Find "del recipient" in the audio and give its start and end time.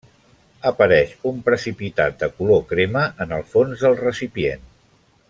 3.87-4.69